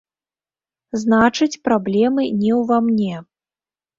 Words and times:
Значыць, 1.01 1.61
праблемы 1.69 2.23
не 2.41 2.51
ўва 2.61 2.77
мне. 2.89 3.15